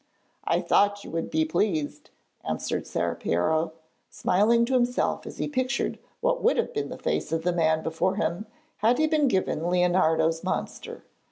'I 0.45 0.61
thought 0.61 1.03
you 1.03 1.11
would 1.11 1.29
be 1.29 1.45
pleased,' 1.45 2.09
answered 2.43 2.87
Ser 2.87 3.13
Piero, 3.13 3.71
smiling 4.09 4.65
to 4.65 4.73
himself 4.73 5.27
as 5.27 5.37
he 5.37 5.47
pictured 5.47 5.99
what 6.21 6.41
would 6.41 6.57
have 6.57 6.73
been 6.73 6.89
the 6.89 6.97
face 6.97 7.31
of 7.31 7.43
the 7.43 7.53
man 7.53 7.83
before 7.83 8.15
him, 8.15 8.47
had 8.77 8.97
he 8.97 9.05
been 9.05 9.27
given 9.27 9.69
Leonardo's 9.69 10.43
monster. 10.43 11.03